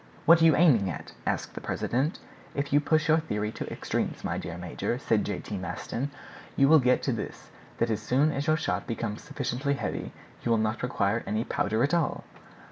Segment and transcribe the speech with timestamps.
[0.25, 2.17] "What are you aiming at?" asked the president.
[2.55, 5.39] "If you push your theory to extremes, my dear major," said J.
[5.41, 5.59] T.
[5.59, 6.09] Maston,
[6.55, 10.11] "you will get to this, that as soon as your shot becomes sufficiently heavy
[10.41, 12.23] you will not require any powder at all."